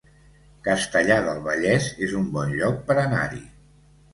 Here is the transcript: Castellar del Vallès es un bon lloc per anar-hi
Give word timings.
Castellar 0.67 1.17
del 1.27 1.43
Vallès 1.49 1.91
es 2.07 2.17
un 2.23 2.27
bon 2.39 2.57
lloc 2.63 2.83
per 2.89 2.99
anar-hi 3.07 3.47